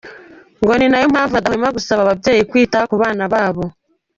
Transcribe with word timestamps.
Ngo 0.61 0.73
ni 0.77 0.87
na 0.89 0.97
yo 1.01 1.07
mpamvu 1.13 1.33
badahwema 1.35 1.75
gusaba 1.77 1.99
ababyeyi 2.03 2.41
kwita 2.49 2.79
ku 2.89 2.95
bana 3.01 3.23
babo. 3.33 3.65